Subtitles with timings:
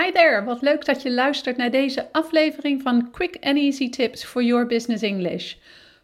[0.00, 4.24] Hi there, wat leuk dat je luistert naar deze aflevering van Quick and Easy Tips
[4.24, 5.54] for Your Business English.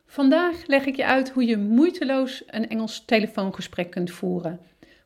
[0.07, 4.60] Vandaag leg ik je uit hoe je moeiteloos een Engels telefoongesprek kunt voeren.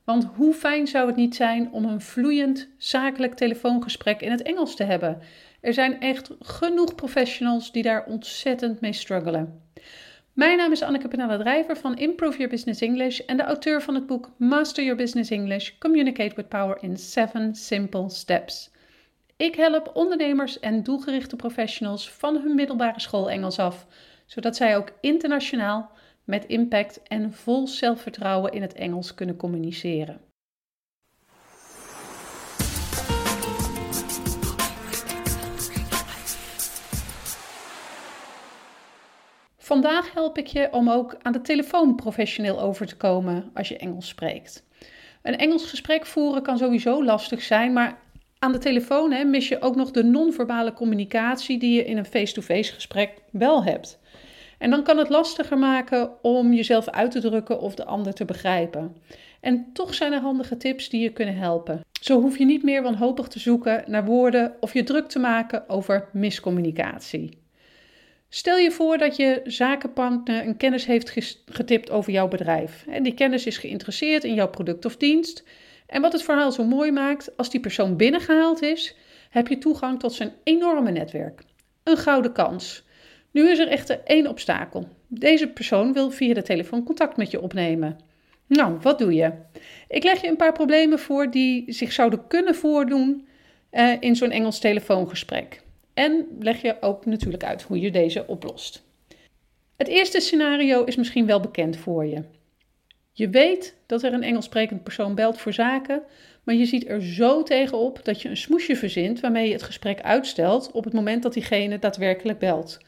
[0.04, 4.76] Want hoe fijn zou het niet zijn om een vloeiend zakelijk telefoongesprek in het Engels
[4.76, 5.18] te hebben?
[5.60, 9.62] Er zijn echt genoeg professionals die daar ontzettend mee struggelen.
[10.32, 13.94] Mijn naam is Anneke Penella Drijver van Improve Your Business English en de auteur van
[13.94, 18.74] het boek Master Your Business English: Communicate with Power in 7 Simple Steps.
[19.38, 23.86] Ik help ondernemers en doelgerichte professionals van hun middelbare school Engels af,
[24.26, 25.90] zodat zij ook internationaal
[26.24, 30.20] met impact en vol zelfvertrouwen in het Engels kunnen communiceren.
[39.58, 43.76] Vandaag help ik je om ook aan de telefoon professioneel over te komen als je
[43.76, 44.64] Engels spreekt.
[45.22, 48.04] Een Engels gesprek voeren kan sowieso lastig zijn, maar
[48.46, 52.04] aan de telefoon hè, mis je ook nog de non-verbale communicatie die je in een
[52.04, 53.98] face-to-face gesprek wel hebt.
[54.58, 58.24] En dan kan het lastiger maken om jezelf uit te drukken of de ander te
[58.24, 58.96] begrijpen.
[59.40, 61.80] En toch zijn er handige tips die je kunnen helpen.
[62.00, 65.68] Zo hoef je niet meer wanhopig te zoeken naar woorden of je druk te maken
[65.68, 67.38] over miscommunicatie.
[68.28, 72.84] Stel je voor dat je zakenpartner een kennis heeft getipt over jouw bedrijf.
[72.88, 75.44] En die kennis is geïnteresseerd in jouw product of dienst.
[75.86, 78.96] En wat het verhaal zo mooi maakt, als die persoon binnengehaald is,
[79.30, 81.42] heb je toegang tot zijn enorme netwerk.
[81.82, 82.84] Een gouden kans.
[83.30, 84.88] Nu is er echter één obstakel.
[85.06, 87.98] Deze persoon wil via de telefoon contact met je opnemen.
[88.46, 89.32] Nou, wat doe je?
[89.88, 93.26] Ik leg je een paar problemen voor die zich zouden kunnen voordoen
[93.72, 95.60] uh, in zo'n Engels telefoongesprek.
[95.94, 98.82] En leg je ook natuurlijk uit hoe je deze oplost.
[99.76, 102.22] Het eerste scenario is misschien wel bekend voor je.
[103.16, 106.02] Je weet dat er een Engels sprekend persoon belt voor zaken,
[106.42, 110.00] maar je ziet er zo tegenop dat je een smoesje verzint waarmee je het gesprek
[110.00, 112.78] uitstelt op het moment dat diegene daadwerkelijk belt.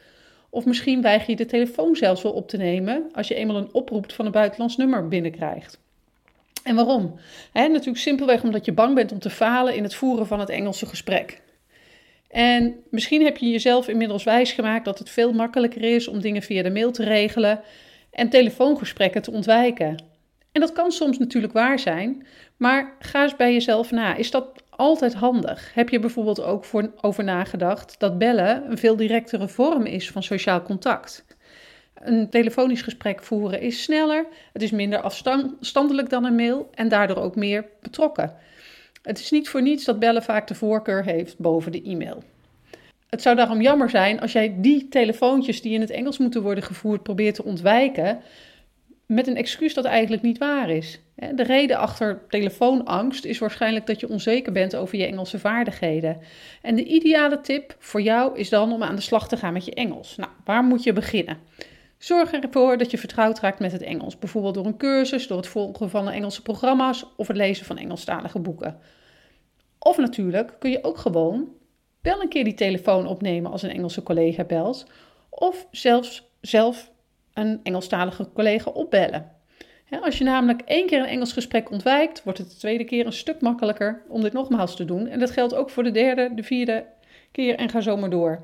[0.50, 3.72] Of misschien weiger je de telefoon zelfs wel op te nemen als je eenmaal een
[3.72, 5.78] oproep van een buitenlands nummer binnenkrijgt.
[6.62, 7.18] En waarom?
[7.52, 10.86] natuurlijk simpelweg omdat je bang bent om te falen in het voeren van het Engelse
[10.86, 11.42] gesprek.
[12.28, 16.62] En misschien heb je jezelf inmiddels wijsgemaakt dat het veel makkelijker is om dingen via
[16.62, 17.60] de mail te regelen
[18.10, 20.16] en telefoongesprekken te ontwijken.
[20.52, 22.26] En dat kan soms natuurlijk waar zijn,
[22.56, 24.14] maar ga eens bij jezelf na.
[24.14, 25.74] Is dat altijd handig?
[25.74, 26.64] Heb je bijvoorbeeld ook
[27.00, 31.24] over nagedacht dat bellen een veel directere vorm is van sociaal contact?
[31.94, 37.16] Een telefonisch gesprek voeren is sneller, het is minder afstandelijk dan een mail en daardoor
[37.16, 38.34] ook meer betrokken.
[39.02, 42.22] Het is niet voor niets dat bellen vaak de voorkeur heeft boven de e-mail.
[43.08, 46.64] Het zou daarom jammer zijn als jij die telefoontjes die in het Engels moeten worden
[46.64, 48.20] gevoerd probeert te ontwijken
[49.08, 51.00] met een excuus dat eigenlijk niet waar is.
[51.34, 56.20] De reden achter telefoonangst is waarschijnlijk dat je onzeker bent over je Engelse vaardigheden.
[56.62, 59.64] En de ideale tip voor jou is dan om aan de slag te gaan met
[59.64, 60.16] je Engels.
[60.16, 61.38] Nou, waar moet je beginnen?
[61.98, 65.46] Zorg ervoor dat je vertrouwd raakt met het Engels, bijvoorbeeld door een cursus, door het
[65.46, 68.78] volgen van Engelse programma's of het lezen van Engelstalige boeken.
[69.78, 71.48] Of natuurlijk kun je ook gewoon
[72.00, 74.86] wel een keer die telefoon opnemen als een Engelse collega belt,
[75.28, 76.90] of zelfs zelf
[77.38, 79.36] een Engelstalige collega opbellen.
[80.02, 83.12] Als je namelijk één keer een Engels gesprek ontwijkt, wordt het de tweede keer een
[83.12, 85.06] stuk makkelijker om dit nogmaals te doen.
[85.06, 86.86] En dat geldt ook voor de derde, de vierde
[87.32, 88.42] keer en ga zo maar door.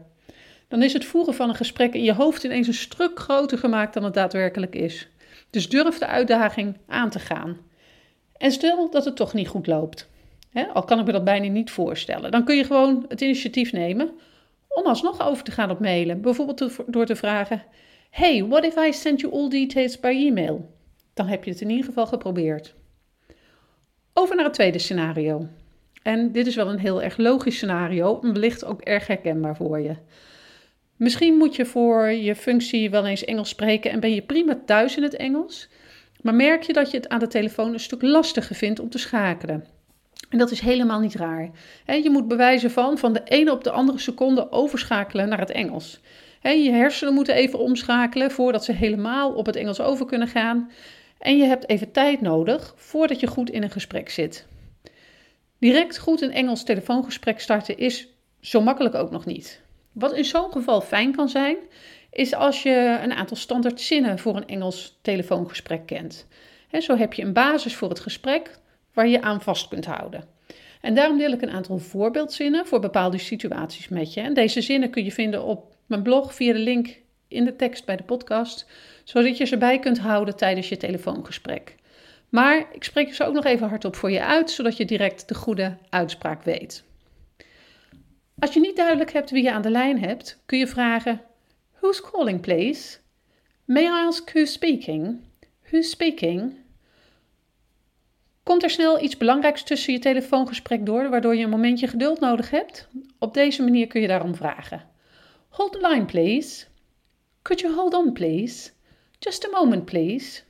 [0.68, 3.94] Dan is het voeren van een gesprek in je hoofd ineens een stuk groter gemaakt
[3.94, 5.08] dan het daadwerkelijk is.
[5.50, 7.56] Dus durf de uitdaging aan te gaan.
[8.36, 10.08] En stel dat het toch niet goed loopt.
[10.72, 12.30] al kan ik me dat bijna niet voorstellen.
[12.30, 14.10] Dan kun je gewoon het initiatief nemen
[14.68, 16.20] om alsnog over te gaan op mailen.
[16.20, 17.62] Bijvoorbeeld door te vragen:
[18.14, 20.70] Hey, what if I send you all details by email?
[21.14, 22.74] Dan heb je het in ieder geval geprobeerd.
[24.12, 25.48] Over naar het tweede scenario.
[26.02, 29.80] En dit is wel een heel erg logisch scenario en wellicht ook erg herkenbaar voor
[29.80, 29.96] je.
[30.96, 34.96] Misschien moet je voor je functie wel eens Engels spreken en ben je prima thuis
[34.96, 35.68] in het Engels,
[36.20, 38.98] maar merk je dat je het aan de telefoon een stuk lastiger vindt om te
[38.98, 39.64] schakelen.
[40.28, 41.50] En dat is helemaal niet raar.
[41.86, 46.00] Je moet bewijzen van van de ene op de andere seconde overschakelen naar het Engels.
[46.52, 50.70] Je hersenen moeten even omschakelen voordat ze helemaal op het Engels over kunnen gaan.
[51.18, 54.46] En je hebt even tijd nodig voordat je goed in een gesprek zit.
[55.58, 58.08] Direct goed een Engels telefoongesprek starten is
[58.40, 59.60] zo makkelijk ook nog niet.
[59.92, 61.56] Wat in zo'n geval fijn kan zijn,
[62.10, 66.26] is als je een aantal standaard zinnen voor een Engels telefoongesprek kent.
[66.78, 68.58] zo heb je een basis voor het gesprek
[68.92, 70.24] waar je aan vast kunt houden.
[70.80, 74.20] En daarom deel ik een aantal voorbeeldzinnen voor bepaalde situaties met je.
[74.20, 76.96] En deze zinnen kun je vinden op mijn blog via de link
[77.28, 78.66] in de tekst bij de podcast,
[79.04, 81.74] zodat je ze bij kunt houden tijdens je telefoongesprek.
[82.28, 85.34] Maar ik spreek ze ook nog even hardop voor je uit, zodat je direct de
[85.34, 86.84] goede uitspraak weet.
[88.38, 91.20] Als je niet duidelijk hebt wie je aan de lijn hebt, kun je vragen:
[91.80, 92.98] Who's calling, please?
[93.64, 95.20] May I ask who's speaking?
[95.70, 96.54] Who's speaking?
[98.42, 102.50] Komt er snel iets belangrijks tussen je telefoongesprek door, waardoor je een momentje geduld nodig
[102.50, 102.88] hebt?
[103.18, 104.93] Op deze manier kun je daarom vragen.
[105.54, 106.66] Hold the line, please.
[107.42, 108.70] Could you hold on, please?
[109.18, 110.42] Just a moment, please.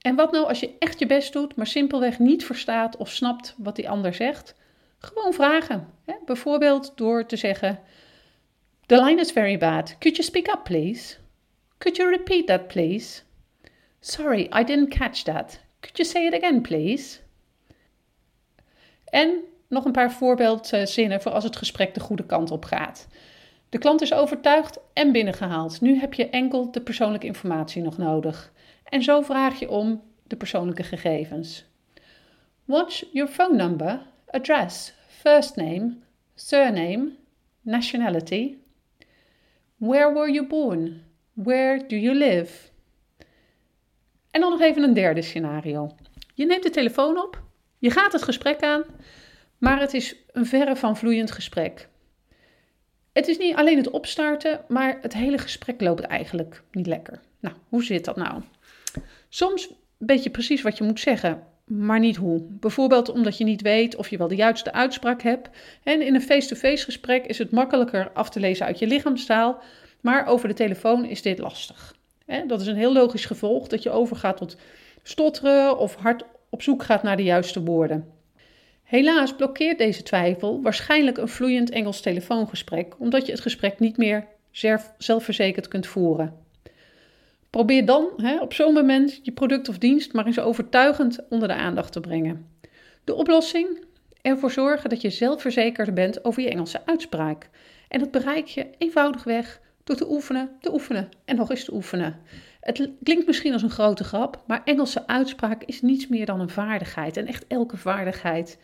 [0.00, 3.54] En wat nou als je echt je best doet, maar simpelweg niet verstaat of snapt
[3.56, 4.54] wat die ander zegt?
[4.98, 5.88] Gewoon vragen.
[6.04, 6.14] Hè?
[6.24, 7.80] Bijvoorbeeld door te zeggen:
[8.86, 9.96] The line is very bad.
[9.98, 11.16] Could you speak up, please?
[11.78, 13.22] Could you repeat that, please?
[14.00, 15.60] Sorry, I didn't catch that.
[15.80, 17.18] Could you say it again, please?
[19.04, 23.06] En nog een paar voorbeeldzinnen voor als het gesprek de goede kant op gaat.
[23.68, 25.80] De klant is overtuigd en binnengehaald.
[25.80, 28.52] Nu heb je enkel de persoonlijke informatie nog nodig.
[28.84, 31.64] En zo vraag je om de persoonlijke gegevens.
[32.64, 35.96] What's your phone number, address, first name,
[36.34, 37.10] surname,
[37.60, 38.54] nationality?
[39.76, 41.02] Where were you born?
[41.32, 42.68] Where do you live?
[44.30, 45.94] En dan nog even een derde scenario.
[46.34, 47.42] Je neemt de telefoon op,
[47.78, 48.84] je gaat het gesprek aan,
[49.58, 51.88] maar het is een verre van vloeiend gesprek.
[53.16, 57.20] Het is niet alleen het opstarten, maar het hele gesprek loopt eigenlijk niet lekker.
[57.40, 58.42] Nou, hoe zit dat nou?
[59.28, 62.42] Soms weet je precies wat je moet zeggen, maar niet hoe.
[62.42, 65.48] Bijvoorbeeld omdat je niet weet of je wel de juiste uitspraak hebt.
[65.82, 69.62] En in een face-to-face gesprek is het makkelijker af te lezen uit je lichaamstaal,
[70.00, 71.94] maar over de telefoon is dit lastig.
[72.46, 74.56] Dat is een heel logisch gevolg dat je overgaat tot
[75.02, 78.15] stotteren of hard op zoek gaat naar de juiste woorden.
[78.86, 84.26] Helaas blokkeert deze twijfel waarschijnlijk een vloeiend Engels telefoongesprek, omdat je het gesprek niet meer
[84.98, 86.34] zelfverzekerd kunt voeren.
[87.50, 91.54] Probeer dan hè, op zo'n moment je product of dienst maar eens overtuigend onder de
[91.54, 92.46] aandacht te brengen.
[93.04, 93.84] De oplossing?
[94.22, 97.48] Ervoor zorgen dat je zelfverzekerd bent over je Engelse uitspraak.
[97.88, 102.20] En dat bereik je eenvoudigweg door te oefenen, te oefenen en nog eens te oefenen.
[102.60, 106.50] Het klinkt misschien als een grote grap, maar Engelse uitspraak is niets meer dan een
[106.50, 107.16] vaardigheid.
[107.16, 108.58] En echt elke vaardigheid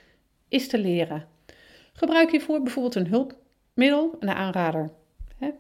[0.52, 1.25] is te leren.
[1.93, 4.90] Gebruik hiervoor bijvoorbeeld een hulpmiddel, een aanrader.
[5.38, 5.50] Hè?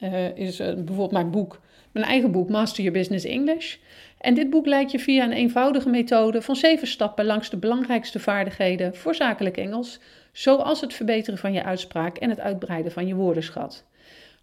[0.00, 1.60] Uh, is uh, bijvoorbeeld mijn boek,
[1.92, 3.76] mijn eigen boek Master Your Business English.
[4.18, 8.18] En dit boek leidt je via een eenvoudige methode van zeven stappen langs de belangrijkste
[8.18, 10.00] vaardigheden voor zakelijk Engels,
[10.32, 13.84] zoals het verbeteren van je uitspraak en het uitbreiden van je woordenschat.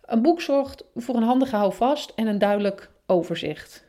[0.05, 3.85] Een boek zorgt voor een handige houvast en een duidelijk overzicht.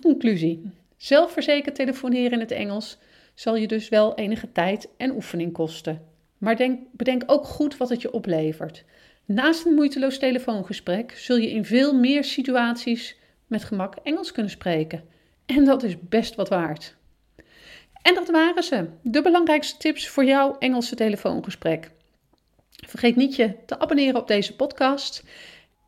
[0.00, 2.98] Conclusie: zelfverzekerd telefoneren in het Engels
[3.34, 6.02] zal je dus wel enige tijd en oefening kosten.
[6.38, 8.84] Maar denk, bedenk ook goed wat het je oplevert.
[9.24, 15.04] Naast een moeiteloos telefoongesprek zul je in veel meer situaties met gemak Engels kunnen spreken.
[15.46, 16.96] En dat is best wat waard.
[18.02, 21.90] En dat waren ze, de belangrijkste tips voor jouw Engelse telefoongesprek.
[22.86, 25.24] Vergeet niet je te abonneren op deze podcast.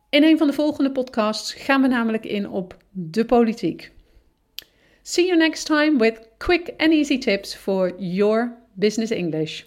[0.09, 3.91] In een van de volgende podcasts gaan we namelijk in op de politiek.
[5.07, 9.63] See you next time with quick and easy tips for your business English.